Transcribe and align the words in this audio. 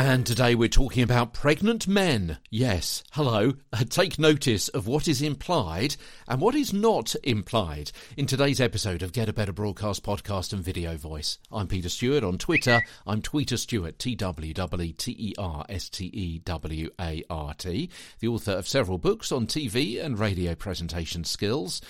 And 0.00 0.24
today 0.24 0.54
we're 0.54 0.68
talking 0.68 1.02
about 1.02 1.32
pregnant 1.32 1.88
men. 1.88 2.38
Yes, 2.50 3.02
hello. 3.14 3.54
Uh, 3.72 3.82
take 3.82 4.16
notice 4.16 4.68
of 4.68 4.86
what 4.86 5.08
is 5.08 5.20
implied 5.20 5.96
and 6.28 6.40
what 6.40 6.54
is 6.54 6.72
not 6.72 7.16
implied 7.24 7.90
in 8.16 8.26
today's 8.26 8.60
episode 8.60 9.02
of 9.02 9.12
Get 9.12 9.28
a 9.28 9.32
Better 9.32 9.52
Broadcast 9.52 10.04
podcast 10.04 10.52
and 10.52 10.62
video 10.62 10.96
voice. 10.96 11.38
I'm 11.50 11.66
Peter 11.66 11.88
Stewart 11.88 12.22
on 12.22 12.38
Twitter. 12.38 12.80
I'm 13.08 13.22
Tweeter 13.22 13.58
Stewart, 13.58 13.98
T 13.98 14.14
W 14.14 14.54
W 14.54 14.92
T 14.92 15.16
E 15.18 15.34
R 15.36 15.66
S 15.68 15.88
T 15.88 16.04
E 16.04 16.38
W 16.44 16.90
A 17.00 17.24
R 17.28 17.54
T, 17.54 17.90
the 18.20 18.28
author 18.28 18.52
of 18.52 18.68
several 18.68 18.98
books 18.98 19.32
on 19.32 19.48
TV 19.48 20.00
and 20.00 20.16
radio 20.16 20.54
presentation 20.54 21.24
skills. 21.24 21.80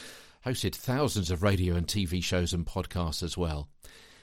Hosted 0.46 0.74
thousands 0.74 1.30
of 1.30 1.42
radio 1.42 1.74
and 1.74 1.86
TV 1.86 2.24
shows 2.24 2.54
and 2.54 2.64
podcasts 2.64 3.22
as 3.22 3.36
well. 3.36 3.68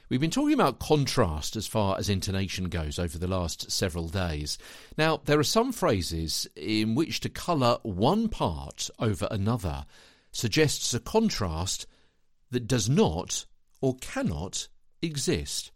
We've 0.08 0.22
been 0.22 0.30
talking 0.30 0.54
about 0.54 0.78
contrast 0.78 1.55
as 1.55 1.66
far 1.66 1.98
as 1.98 2.09
intonation 2.09 2.70
goes 2.70 3.00
over 3.00 3.18
the 3.18 3.27
last 3.27 3.72
several 3.72 4.08
days. 4.08 4.59
Now, 5.00 5.20
there 5.26 5.40
are 5.40 5.44
some 5.44 5.72
phrases 5.72 6.48
in 6.55 6.94
which 6.94 7.22
to 7.22 7.30
colour 7.30 7.80
one 7.82 8.30
part 8.30 8.91
over 8.99 9.27
another 9.32 9.86
suggests 10.32 10.94
a 10.94 10.99
contrast 10.99 11.88
that 12.52 12.68
does 12.68 12.88
not 12.88 13.48
or 13.82 13.96
cannot 13.98 14.68
exist. 15.02 15.72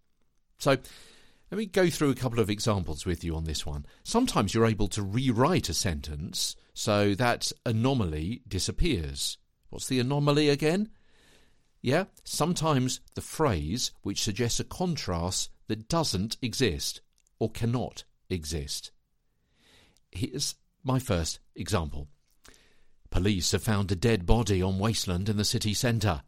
So, 0.59 0.77
let 1.51 1.57
me 1.57 1.65
go 1.65 1.89
through 1.89 2.11
a 2.11 2.15
couple 2.15 2.39
of 2.39 2.51
examples 2.51 3.07
with 3.07 3.23
you 3.23 3.35
on 3.35 3.45
this 3.45 3.65
one. 3.65 3.87
Sometimes 4.03 4.53
you're 4.53 4.67
able 4.67 4.89
to 4.89 5.01
rewrite 5.01 5.69
a 5.69 5.73
sentence 5.73 6.55
so 6.75 7.15
that 7.15 7.51
anomaly 7.65 8.43
disappears. 8.47 9.39
What's 9.69 9.87
the 9.87 9.99
anomaly 9.99 10.49
again? 10.49 10.89
Yeah, 11.81 12.05
sometimes 12.23 12.99
the 13.15 13.21
phrase 13.21 13.91
which 14.01 14.21
suggests 14.21 14.59
a 14.59 14.65
contrast 14.65 15.49
that 15.67 15.87
doesn't 15.87 16.37
exist 16.41 17.01
or 17.39 17.49
cannot 17.49 18.03
exist. 18.29 18.91
Here's 20.11 20.55
my 20.83 20.99
first 20.99 21.39
example. 21.55 22.07
Police 23.11 23.51
have 23.53 23.63
found 23.63 23.91
a 23.91 23.95
dead 23.95 24.25
body 24.25 24.61
on 24.61 24.79
wasteland 24.79 25.29
in 25.29 25.37
the 25.37 25.45
city 25.45 25.73
centre. 25.73 26.23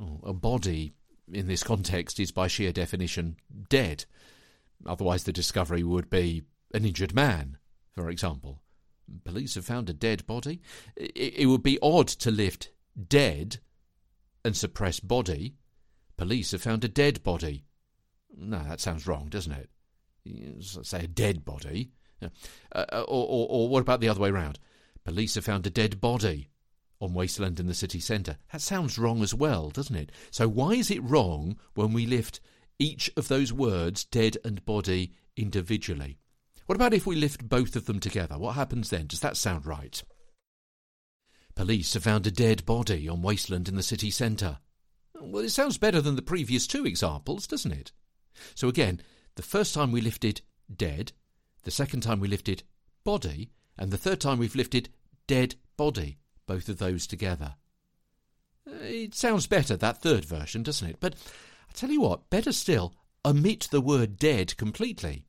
Oh, 0.00 0.20
a 0.22 0.32
body, 0.32 0.92
in 1.32 1.48
this 1.48 1.62
context, 1.62 2.20
is 2.20 2.30
by 2.30 2.46
sheer 2.46 2.72
definition 2.72 3.36
dead. 3.68 4.04
Otherwise, 4.86 5.24
the 5.24 5.32
discovery 5.32 5.82
would 5.82 6.08
be 6.08 6.42
an 6.72 6.84
injured 6.84 7.14
man, 7.14 7.56
for 7.94 8.10
example. 8.10 8.60
Police 9.24 9.54
have 9.54 9.64
found 9.64 9.88
a 9.88 9.94
dead 9.94 10.26
body. 10.26 10.60
It, 10.96 11.34
it 11.38 11.46
would 11.46 11.62
be 11.62 11.78
odd 11.82 12.08
to 12.08 12.30
lift 12.30 12.70
dead 13.08 13.58
and 14.46 14.56
suppress 14.56 15.00
body. 15.00 15.54
Police 16.16 16.52
have 16.52 16.62
found 16.62 16.84
a 16.84 16.88
dead 16.88 17.22
body. 17.22 17.64
No, 18.34 18.62
that 18.64 18.80
sounds 18.80 19.06
wrong, 19.06 19.28
doesn't 19.28 19.52
it? 19.52 19.68
Say 20.62 21.04
a 21.04 21.08
dead 21.08 21.44
body. 21.44 21.90
Uh, 22.22 22.28
uh, 22.74 23.04
or, 23.08 23.26
or, 23.26 23.46
or 23.50 23.68
what 23.68 23.82
about 23.82 24.00
the 24.00 24.08
other 24.08 24.20
way 24.20 24.30
round? 24.30 24.58
Police 25.04 25.34
have 25.34 25.44
found 25.44 25.66
a 25.66 25.70
dead 25.70 26.00
body 26.00 26.48
on 27.00 27.12
wasteland 27.12 27.60
in 27.60 27.66
the 27.66 27.74
city 27.74 28.00
centre. 28.00 28.38
That 28.52 28.62
sounds 28.62 28.98
wrong 28.98 29.22
as 29.22 29.34
well, 29.34 29.70
doesn't 29.70 29.96
it? 29.96 30.12
So 30.30 30.48
why 30.48 30.72
is 30.72 30.90
it 30.90 31.02
wrong 31.02 31.58
when 31.74 31.92
we 31.92 32.06
lift 32.06 32.40
each 32.78 33.10
of 33.16 33.28
those 33.28 33.52
words, 33.52 34.04
dead 34.04 34.38
and 34.44 34.64
body, 34.64 35.12
individually? 35.36 36.18
What 36.66 36.76
about 36.76 36.94
if 36.94 37.06
we 37.06 37.16
lift 37.16 37.48
both 37.48 37.76
of 37.76 37.86
them 37.86 38.00
together? 38.00 38.38
What 38.38 38.54
happens 38.54 38.90
then? 38.90 39.06
Does 39.06 39.20
that 39.20 39.36
sound 39.36 39.66
right? 39.66 40.02
Police 41.66 41.94
have 41.94 42.04
found 42.04 42.24
a 42.28 42.30
dead 42.30 42.64
body 42.64 43.08
on 43.08 43.22
wasteland 43.22 43.66
in 43.66 43.74
the 43.74 43.82
city 43.82 44.08
centre. 44.08 44.58
Well, 45.20 45.42
it 45.42 45.50
sounds 45.50 45.78
better 45.78 46.00
than 46.00 46.14
the 46.14 46.22
previous 46.22 46.64
two 46.64 46.86
examples, 46.86 47.48
doesn't 47.48 47.72
it? 47.72 47.90
So 48.54 48.68
again, 48.68 49.00
the 49.34 49.42
first 49.42 49.74
time 49.74 49.90
we 49.90 50.00
lifted 50.00 50.42
dead, 50.72 51.10
the 51.64 51.72
second 51.72 52.02
time 52.02 52.20
we 52.20 52.28
lifted 52.28 52.62
body, 53.02 53.50
and 53.76 53.90
the 53.90 53.98
third 53.98 54.20
time 54.20 54.38
we've 54.38 54.54
lifted 54.54 54.90
dead 55.26 55.56
body, 55.76 56.18
both 56.46 56.68
of 56.68 56.78
those 56.78 57.04
together. 57.04 57.56
Uh, 58.64 58.76
it 58.82 59.16
sounds 59.16 59.48
better, 59.48 59.76
that 59.76 60.00
third 60.00 60.24
version, 60.24 60.62
doesn't 60.62 60.88
it? 60.88 60.98
But 61.00 61.16
I 61.68 61.72
tell 61.74 61.90
you 61.90 62.00
what, 62.00 62.30
better 62.30 62.52
still, 62.52 62.94
omit 63.24 63.66
the 63.72 63.80
word 63.80 64.20
dead 64.20 64.56
completely. 64.56 65.24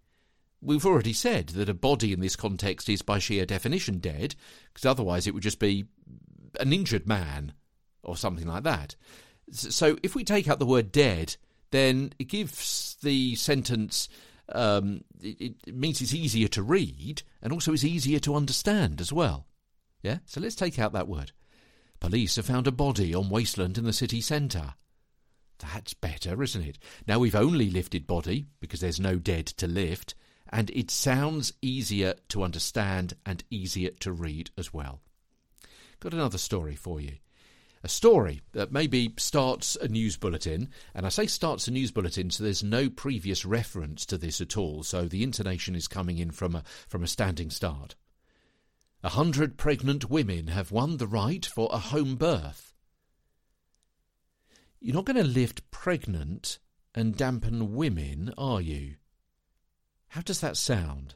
We've 0.61 0.85
already 0.85 1.13
said 1.13 1.49
that 1.49 1.69
a 1.69 1.73
body 1.73 2.13
in 2.13 2.19
this 2.19 2.35
context 2.35 2.89
is 2.89 3.01
by 3.01 3.17
sheer 3.17 3.47
definition 3.47 3.97
dead, 3.97 4.35
because 4.71 4.85
otherwise 4.85 5.25
it 5.25 5.33
would 5.33 5.43
just 5.43 5.59
be 5.59 5.85
an 6.59 6.73
injured 6.73 7.07
man 7.07 7.53
or 8.03 8.15
something 8.15 8.47
like 8.47 8.63
that. 8.63 8.95
So 9.51 9.97
if 10.03 10.15
we 10.15 10.23
take 10.23 10.47
out 10.47 10.59
the 10.59 10.65
word 10.65 10.91
dead, 10.91 11.37
then 11.71 12.13
it 12.19 12.25
gives 12.25 12.97
the 13.01 13.35
sentence. 13.35 14.09
Um, 14.49 15.03
it, 15.21 15.55
it 15.67 15.75
means 15.75 16.01
it's 16.01 16.13
easier 16.13 16.47
to 16.49 16.63
read 16.63 17.23
and 17.41 17.51
also 17.51 17.73
it's 17.73 17.83
easier 17.83 18.19
to 18.19 18.35
understand 18.35 19.01
as 19.01 19.11
well. 19.11 19.45
Yeah? 20.01 20.19
So 20.25 20.39
let's 20.39 20.55
take 20.55 20.79
out 20.79 20.93
that 20.93 21.07
word. 21.07 21.31
Police 21.99 22.35
have 22.35 22.45
found 22.45 22.67
a 22.67 22.71
body 22.71 23.13
on 23.13 23.29
wasteland 23.29 23.77
in 23.77 23.83
the 23.83 23.93
city 23.93 24.21
centre. 24.21 24.75
That's 25.59 25.93
better, 25.93 26.41
isn't 26.43 26.61
it? 26.61 26.77
Now 27.07 27.19
we've 27.19 27.35
only 27.35 27.69
lifted 27.69 28.05
body 28.05 28.45
because 28.59 28.79
there's 28.79 28.99
no 28.99 29.17
dead 29.17 29.47
to 29.47 29.67
lift, 29.67 30.13
and 30.49 30.69
it 30.69 30.91
sounds 30.91 31.53
easier 31.61 32.13
to 32.29 32.43
understand 32.43 33.15
and 33.25 33.43
easier 33.49 33.89
to 34.01 34.11
read 34.11 34.51
as 34.57 34.71
well. 34.71 35.01
Got 35.99 36.13
another 36.13 36.37
story 36.37 36.75
for 36.75 36.99
you. 36.99 37.13
A 37.83 37.87
story 37.87 38.41
that 38.53 38.71
maybe 38.71 39.13
starts 39.17 39.75
a 39.75 39.87
news 39.87 40.17
bulletin, 40.17 40.69
and 40.93 41.05
I 41.05 41.09
say 41.09 41.27
starts 41.27 41.67
a 41.67 41.71
news 41.71 41.91
bulletin, 41.91 42.31
so 42.31 42.43
there's 42.43 42.63
no 42.63 42.89
previous 42.89 43.45
reference 43.45 44.05
to 44.07 44.17
this 44.17 44.41
at 44.41 44.57
all, 44.57 44.83
so 44.83 45.05
the 45.05 45.23
intonation 45.23 45.75
is 45.75 45.87
coming 45.87 46.17
in 46.17 46.31
from 46.31 46.55
a, 46.55 46.63
from 46.87 47.03
a 47.03 47.07
standing 47.07 47.49
start. 47.49 47.95
A 49.03 49.09
hundred 49.09 49.57
pregnant 49.57 50.09
women 50.09 50.47
have 50.47 50.71
won 50.71 50.97
the 50.97 51.07
right 51.07 51.45
for 51.45 51.69
a 51.71 51.77
home 51.77 52.15
birth. 52.15 52.73
You're 54.79 54.95
not 54.95 55.05
going 55.05 55.17
to 55.17 55.23
lift 55.23 55.69
pregnant 55.71 56.59
and 56.93 57.15
dampen 57.15 57.75
women, 57.75 58.33
are 58.37 58.59
you? 58.59 58.95
How 60.09 60.21
does 60.21 60.41
that 60.41 60.57
sound? 60.57 61.15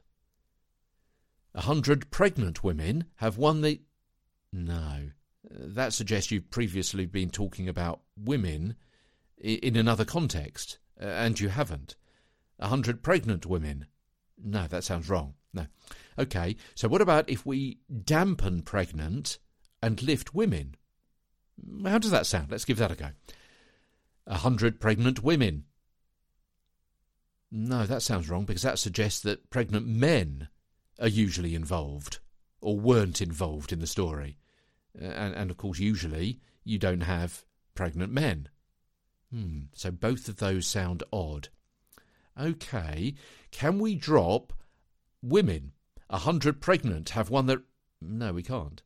A 1.53 1.61
hundred 1.61 2.11
pregnant 2.11 2.63
women 2.63 3.05
have 3.15 3.37
won 3.37 3.61
the. 3.61 3.81
No. 4.53 5.11
Uh, 5.49 5.55
that 5.67 5.93
suggests 5.93 6.31
you've 6.31 6.51
previously 6.51 7.05
been 7.05 7.29
talking 7.29 7.67
about 7.67 8.01
women 8.17 8.75
in 9.37 9.75
another 9.75 10.05
context, 10.05 10.77
uh, 11.01 11.05
and 11.05 11.39
you 11.39 11.49
haven't. 11.49 11.95
A 12.59 12.67
hundred 12.67 13.01
pregnant 13.01 13.45
women. 13.45 13.87
No, 14.37 14.67
that 14.67 14.83
sounds 14.83 15.09
wrong. 15.09 15.33
No. 15.53 15.67
Okay, 16.17 16.55
so 16.75 16.87
what 16.87 17.01
about 17.01 17.29
if 17.29 17.45
we 17.45 17.79
dampen 18.03 18.61
pregnant 18.61 19.39
and 19.81 20.01
lift 20.01 20.33
women? 20.33 20.75
How 21.85 21.97
does 21.97 22.11
that 22.11 22.25
sound? 22.25 22.51
Let's 22.51 22.65
give 22.65 22.77
that 22.77 22.91
a 22.91 22.95
go. 22.95 23.09
A 24.27 24.37
hundred 24.37 24.79
pregnant 24.79 25.23
women. 25.23 25.65
No, 27.51 27.85
that 27.85 28.01
sounds 28.01 28.29
wrong 28.29 28.45
because 28.45 28.61
that 28.61 28.79
suggests 28.79 29.19
that 29.21 29.49
pregnant 29.49 29.87
men 29.87 30.47
are 30.99 31.07
usually 31.07 31.55
involved 31.55 32.19
or 32.61 32.79
weren't 32.79 33.21
involved 33.21 33.73
in 33.73 33.79
the 33.79 33.87
story. 33.87 34.37
Uh, 34.99 35.05
and, 35.05 35.35
and 35.35 35.51
of 35.51 35.57
course, 35.57 35.79
usually 35.79 36.39
you 36.63 36.77
don't 36.77 37.01
have 37.01 37.45
pregnant 37.75 38.11
men. 38.11 38.49
Hmm, 39.31 39.61
so 39.73 39.91
both 39.91 40.27
of 40.27 40.37
those 40.37 40.67
sound 40.67 41.03
odd. 41.11 41.49
Okay, 42.39 43.15
can 43.51 43.79
we 43.79 43.95
drop 43.95 44.53
women? 45.21 45.71
A 46.09 46.19
hundred 46.19 46.61
pregnant 46.61 47.09
have 47.11 47.29
one 47.29 47.45
that. 47.47 47.59
No, 48.01 48.33
we 48.33 48.43
can't. 48.43 48.81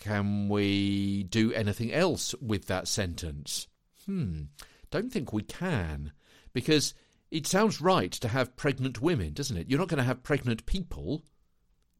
Can 0.00 0.48
we 0.48 1.22
do 1.24 1.52
anything 1.52 1.92
else 1.92 2.34
with 2.40 2.66
that 2.66 2.88
sentence? 2.88 3.68
Hmm, 4.04 4.42
don't 4.90 5.12
think 5.12 5.32
we 5.32 5.42
can. 5.42 6.12
Because 6.52 6.92
it 7.30 7.46
sounds 7.46 7.80
right 7.80 8.10
to 8.12 8.28
have 8.28 8.56
pregnant 8.56 9.00
women, 9.00 9.32
doesn't 9.32 9.56
it? 9.56 9.70
You're 9.70 9.78
not 9.78 9.88
going 9.88 9.98
to 9.98 10.04
have 10.04 10.22
pregnant 10.22 10.66
people. 10.66 11.22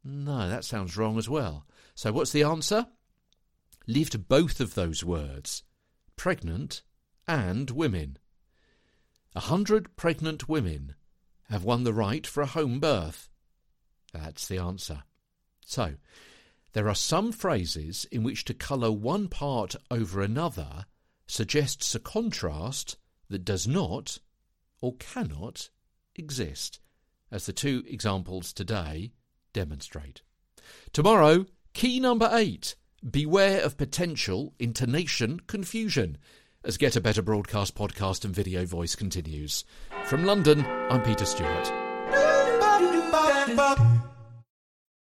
No, 0.05 0.49
that 0.49 0.65
sounds 0.65 0.97
wrong 0.97 1.19
as 1.19 1.29
well. 1.29 1.67
So 1.95 2.13
what's 2.13 2.33
the 2.33 2.43
answer? 2.43 2.87
Leave 3.87 4.11
to 4.11 4.19
both 4.19 4.61
of 4.61 4.75
those 4.75 5.05
words 5.05 5.63
pregnant 6.17 6.83
and 7.27 7.71
women. 7.71 8.19
A 9.35 9.41
hundred 9.41 9.97
pregnant 9.97 10.49
women 10.49 10.95
have 11.49 11.65
won 11.65 11.85
the 11.85 11.93
right 11.93 12.27
for 12.27 12.43
a 12.43 12.47
home 12.47 12.81
birth. 12.81 13.29
That's 14.13 14.47
the 14.47 14.59
answer. 14.59 15.05
So, 15.65 15.95
there 16.73 16.89
are 16.89 16.95
some 16.95 17.33
phrases 17.33 18.07
in 18.13 18.23
which 18.23 18.45
to 18.45 18.55
colour 18.55 18.91
one 18.91 19.29
part 19.29 19.75
over 19.91 20.23
another 20.23 20.87
suggests 21.27 21.95
a 21.95 22.01
contrast 22.01 22.97
that 23.29 23.45
does 23.45 23.67
not 23.67 24.19
or 24.81 24.97
cannot 24.97 25.71
exist, 26.15 26.81
as 27.31 27.47
the 27.47 27.53
two 27.53 27.85
examples 27.87 28.53
today 28.53 29.13
demonstrate. 29.53 30.23
Tomorrow, 30.93 31.47
key 31.73 32.01
number 32.01 32.29
eight 32.33 32.77
beware 33.11 33.61
of 33.63 33.77
potential 33.77 34.55
intonation 34.59 35.41
confusion. 35.47 36.19
As 36.65 36.77
Get 36.77 36.95
a 36.95 37.01
Better 37.01 37.23
Broadcast 37.23 37.75
podcast 37.75 38.25
and 38.25 38.35
video 38.35 38.65
voice 38.65 38.95
continues. 38.95 39.65
From 40.05 40.25
London, 40.25 40.65
I'm 40.89 41.03
Peter 41.03 41.25
Stewart. 41.25 41.73